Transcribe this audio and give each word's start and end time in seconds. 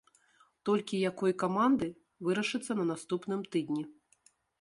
Толькі 0.67 1.01
якой 1.09 1.35
каманды, 1.43 1.89
вырашыцца 2.29 2.71
на 2.79 2.85
наступным 2.93 3.41
тыдні. 3.57 3.83